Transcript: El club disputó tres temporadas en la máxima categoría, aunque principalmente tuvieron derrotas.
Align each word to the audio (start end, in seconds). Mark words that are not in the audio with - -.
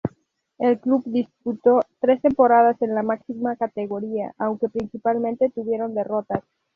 El 0.57 0.79
club 0.79 1.03
disputó 1.05 1.81
tres 1.99 2.19
temporadas 2.23 2.81
en 2.81 2.95
la 2.95 3.03
máxima 3.03 3.55
categoría, 3.55 4.33
aunque 4.39 4.67
principalmente 4.67 5.51
tuvieron 5.51 5.93
derrotas. 5.93 6.41